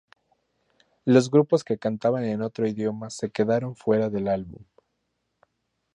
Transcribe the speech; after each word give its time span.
Los 1.05 1.29
grupos 1.29 1.63
que 1.63 1.77
cantaban 1.77 2.23
en 2.23 2.41
otro 2.41 2.67
idioma 2.67 3.11
se 3.11 3.29
quedaron 3.29 3.75
fuera 3.75 4.09
del 4.09 4.29
álbum. 4.29 4.63